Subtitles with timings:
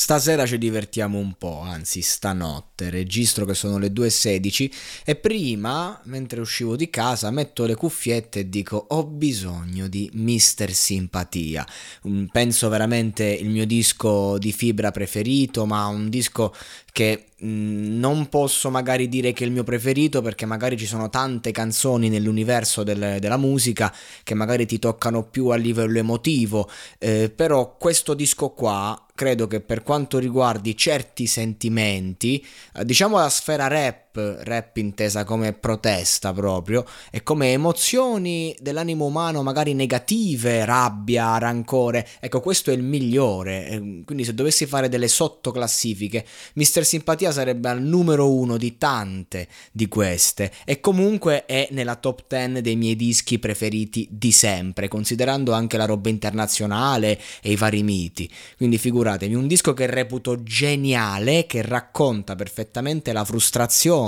[0.00, 4.70] Stasera ci divertiamo un po', anzi stanotte, registro che sono le 2.16
[5.04, 10.72] e prima, mentre uscivo di casa, metto le cuffiette e dico ho bisogno di Mister
[10.72, 11.66] Simpatia.
[12.30, 16.54] Penso veramente il mio disco di fibra preferito, ma un disco
[16.92, 21.10] che mm, non posso magari dire che è il mio preferito perché magari ci sono
[21.10, 23.92] tante canzoni nell'universo del, della musica
[24.22, 29.60] che magari ti toccano più a livello emotivo, eh, però questo disco qua credo che
[29.60, 36.84] per quanto riguardi certi sentimenti, eh, diciamo la sfera rap, rap intesa come protesta proprio,
[37.10, 44.02] e come emozioni dell'animo umano magari negative, rabbia, rancore, ecco questo è il migliore, eh,
[44.04, 46.24] quindi se dovessi fare delle sottoclassifiche,
[46.54, 52.24] Mister Simpatia sarebbe al numero uno di tante di queste, e comunque è nella top
[52.28, 57.82] 10 dei miei dischi preferiti di sempre, considerando anche la roba internazionale e i vari
[57.82, 64.07] miti, quindi figuratevi, un disco che reputo geniale, che racconta perfettamente la frustrazione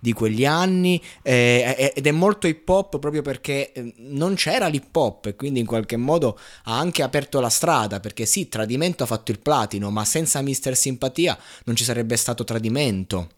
[0.00, 4.94] di quegli anni eh, ed è molto hip hop proprio perché eh, non c'era l'hip
[4.94, 9.06] hop e quindi in qualche modo ha anche aperto la strada perché sì, Tradimento ha
[9.06, 13.28] fatto il platino, ma senza Mister Simpatia non ci sarebbe stato Tradimento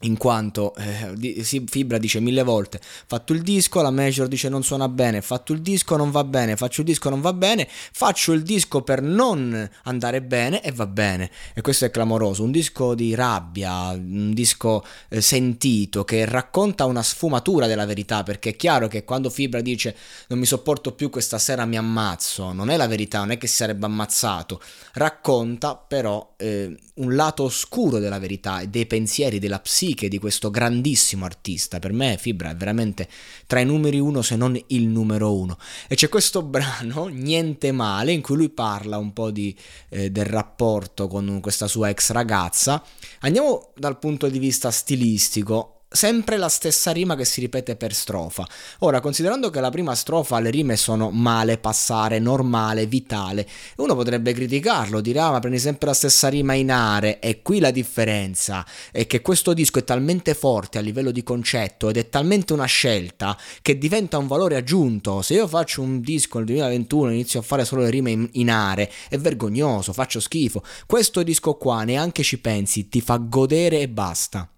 [0.00, 4.88] in quanto eh, Fibra dice mille volte fatto il disco, la Major dice non suona
[4.88, 8.42] bene, fatto il disco non va bene, faccio il disco non va bene, faccio il
[8.42, 11.30] disco per non andare bene e va bene.
[11.54, 17.02] E questo è clamoroso, un disco di rabbia, un disco eh, sentito che racconta una
[17.02, 19.96] sfumatura della verità perché è chiaro che quando Fibra dice
[20.28, 23.46] non mi sopporto più questa sera mi ammazzo, non è la verità, non è che
[23.46, 24.60] si sarebbe ammazzato,
[24.94, 30.18] racconta però eh, un lato oscuro della verità e dei pensieri della psiche psiche di
[30.18, 31.78] questo grandissimo artista.
[31.78, 33.08] Per me Fibra è veramente
[33.46, 35.58] tra i numeri uno, se non il numero uno.
[35.88, 39.54] E c'è questo brano, Niente male, in cui lui parla un po' di,
[39.88, 42.82] eh, del rapporto con questa sua ex ragazza.
[43.20, 48.46] Andiamo dal punto di vista stilistico sempre la stessa rima che si ripete per strofa.
[48.80, 53.46] Ora, considerando che la prima strofa le rime sono male, passare, normale, vitale,
[53.78, 57.58] uno potrebbe criticarlo, dire ah ma prendi sempre la stessa rima in are e qui
[57.58, 62.08] la differenza è che questo disco è talmente forte a livello di concetto ed è
[62.08, 65.22] talmente una scelta che diventa un valore aggiunto.
[65.22, 68.28] Se io faccio un disco nel 2021 e inizio a fare solo le rime in,
[68.32, 70.62] in are, è vergognoso, faccio schifo.
[70.86, 74.48] Questo disco qua neanche ci pensi, ti fa godere e basta.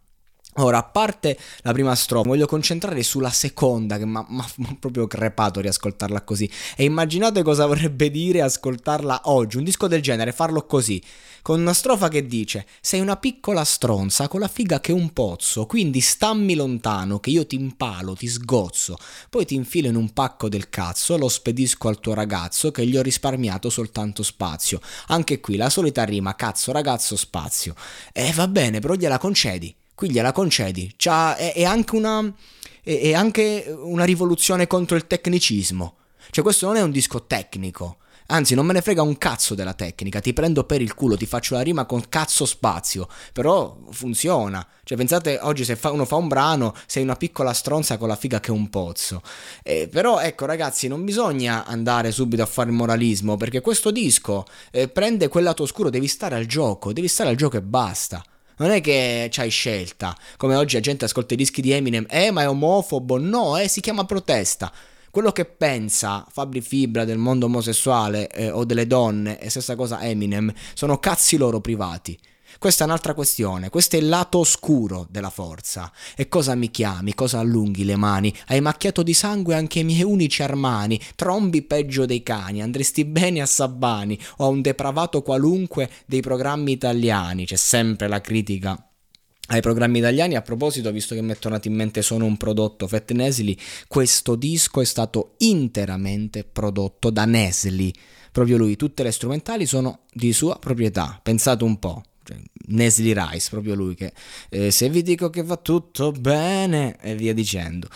[0.57, 4.27] Ora, a parte la prima strofa, voglio concentrare sulla seconda, che mi ha
[4.79, 6.51] proprio crepato riascoltarla così.
[6.77, 11.03] E immaginate cosa vorrebbe dire ascoltarla oggi, un disco del genere, farlo così,
[11.41, 15.15] con una strofa che dice: Sei una piccola stronza con la figa che è un
[15.15, 18.99] pozzo, quindi stammi lontano, che io ti impalo, ti sgozzo,
[19.31, 22.99] poi ti infilo in un pacco del cazzo, lo spedisco al tuo ragazzo, che gli
[22.99, 24.81] ho risparmiato soltanto spazio.
[25.07, 27.75] Anche qui la solita rima, cazzo, ragazzo, spazio.
[28.13, 30.95] E va bene, però gliela concedi qui gliela concedi.
[30.97, 32.33] È, è, anche una,
[32.83, 35.97] è, è anche una rivoluzione contro il tecnicismo.
[36.31, 37.99] Cioè questo non è un disco tecnico.
[38.33, 41.27] Anzi, non me ne frega un cazzo della tecnica, ti prendo per il culo, ti
[41.27, 44.67] faccio la rima con cazzo spazio, però funziona.
[44.85, 48.17] Cioè, pensate, oggi se fa, uno fa un brano, sei una piccola stronza con la
[48.17, 49.21] figa che è un pozzo.
[49.63, 54.47] Eh, però, ecco, ragazzi, non bisogna andare subito a fare il moralismo, perché questo disco
[54.71, 58.25] eh, prende quel lato oscuro, devi stare al gioco, devi stare al gioco e basta.
[58.63, 62.31] Non è che c'hai scelta, come oggi la gente ascolta i dischi di Eminem, eh
[62.31, 64.73] ma è omofobo, no, eh si chiama protesta.
[65.13, 70.01] Quello che pensa Fabri Fibra del mondo omosessuale eh, o delle donne, e stessa cosa
[70.01, 72.19] Eminem, sono cazzi loro privati.
[72.59, 75.93] Questa è un'altra questione, questo è il lato oscuro della forza.
[76.17, 78.35] E cosa mi chiami, cosa allunghi le mani?
[78.47, 83.43] Hai macchiato di sangue anche i miei unici armani, trombi peggio dei cani, andresti bene
[83.43, 87.45] a Sabbani o a un depravato qualunque dei programmi italiani.
[87.45, 88.92] C'è sempre la critica
[89.49, 90.37] ai programmi italiani.
[90.37, 93.57] A proposito, visto che mi è tornato in mente sono un prodotto Fat Nesli,
[93.89, 97.93] questo disco è stato interamente prodotto da Nesli.
[98.31, 101.21] Proprio lui, tutte le strumentali sono di sua proprietà.
[101.23, 102.03] Pensate un po'.
[102.69, 104.13] Nesli Rice, proprio lui che
[104.49, 107.89] eh, se vi dico che va tutto bene e via dicendo.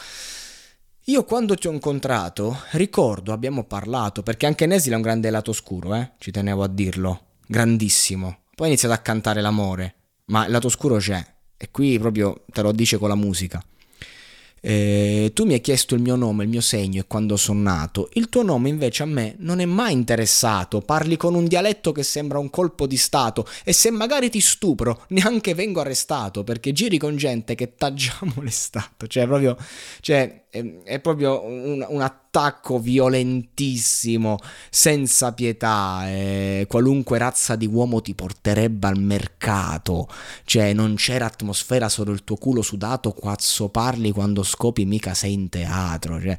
[1.04, 5.52] Io quando ti ho incontrato, ricordo, abbiamo parlato, perché anche Nesli ha un grande lato
[5.52, 6.10] oscuro, eh?
[6.18, 8.40] ci tenevo a dirlo, grandissimo.
[8.56, 9.94] Poi ha iniziato a cantare l'amore,
[10.26, 11.24] ma il lato oscuro c'è,
[11.56, 13.62] e qui proprio te lo dice con la musica.
[14.68, 18.08] Eh, tu mi hai chiesto il mio nome, il mio segno e quando sono nato.
[18.14, 20.80] Il tuo nome invece a me non è mai interessato.
[20.80, 25.04] Parli con un dialetto che sembra un colpo di stato e se magari ti stupro
[25.10, 29.06] neanche vengo arrestato perché giri con gente che t'ha già molestato.
[29.16, 29.56] Cioè, proprio,
[30.00, 34.38] cioè, è, è proprio un, un attacco violentissimo,
[34.70, 40.08] senza pietà, eh, qualunque razza di uomo ti porterebbe al mercato,
[40.44, 45.32] cioè non c'era atmosfera, solo il tuo culo sudato, quazzo parli quando scopi mica sei
[45.32, 46.36] in teatro, cioè,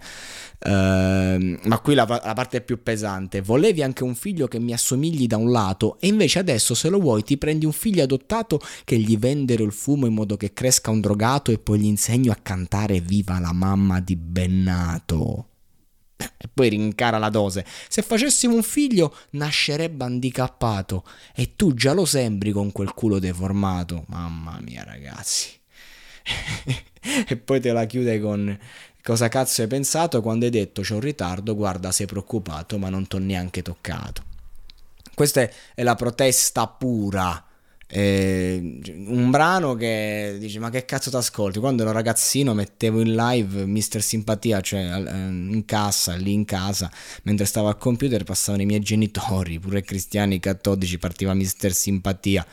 [0.60, 5.28] eh, ma qui la, la parte più pesante, volevi anche un figlio che mi assomigli
[5.28, 8.98] da un lato e invece adesso se lo vuoi ti prendi un figlio adottato che
[8.98, 12.38] gli vendero il fumo in modo che cresca un drogato e poi gli insegno a
[12.42, 15.50] cantare viva la mamma di Bennato
[16.16, 17.66] e poi rincara la dose.
[17.90, 21.04] Se facessimo un figlio, nascerebbe handicappato.
[21.36, 24.06] E tu già lo sembri con quel culo deformato.
[24.08, 25.50] Mamma mia, ragazzi.
[27.28, 28.58] e poi te la chiude con
[29.04, 33.08] cosa cazzo hai pensato quando hai detto c'è un ritardo, guarda sei preoccupato ma non
[33.08, 34.24] t'ho neanche toccato.
[35.14, 37.47] Questa è la protesta pura
[37.90, 43.16] eh, un brano che dice ma che cazzo ti ascolti quando ero ragazzino mettevo in
[43.16, 46.92] live Mister Simpatia cioè in cassa lì in casa
[47.24, 52.46] mentre stavo al computer passavano i miei genitori pure cristiani cattolici partiva Mister Simpatia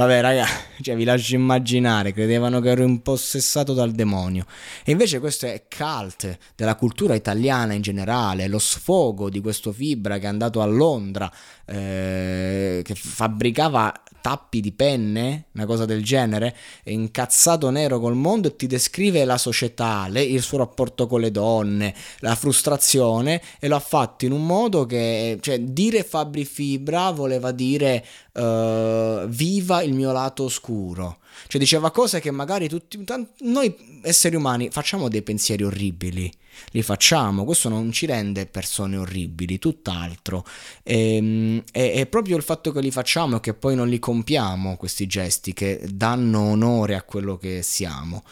[0.00, 0.46] Vabbè, raga,
[0.80, 4.46] cioè, vi lascio immaginare, credevano che ero impossessato dal demonio.
[4.82, 10.16] E invece questo è cult della cultura italiana in generale, lo sfogo di questo Fibra
[10.16, 11.30] che è andato a Londra,
[11.66, 18.48] eh, che fabbricava tappi di penne, una cosa del genere, è incazzato nero col mondo
[18.48, 23.68] e ti descrive la società, le, il suo rapporto con le donne, la frustrazione e
[23.68, 29.82] lo ha fatto in un modo che, cioè, dire Fabri Fibra voleva dire uh, viva
[29.82, 31.18] il mio lato oscuro.
[31.46, 33.02] Cioè diceva cose che magari tutti,
[33.40, 36.32] noi esseri umani facciamo dei pensieri orribili
[36.72, 40.44] li facciamo, questo non ci rende persone orribili, tutt'altro.
[40.82, 43.98] E, ehm, è, è, proprio il fatto che li facciamo e che poi non li
[43.98, 48.24] compiamo, questi gesti, che danno onore a quello che siamo.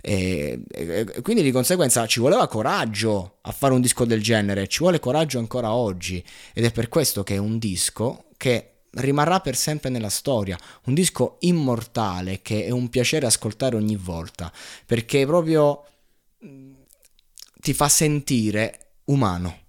[0.00, 4.78] E, e, quindi di conseguenza ci voleva coraggio a fare un disco del genere, ci
[4.80, 6.22] vuole coraggio ancora oggi
[6.52, 10.94] ed è per questo che è un disco che rimarrà per sempre nella storia, un
[10.94, 14.52] disco immortale che è un piacere ascoltare ogni volta,
[14.86, 15.84] perché proprio
[17.60, 19.60] ti fa sentire umano.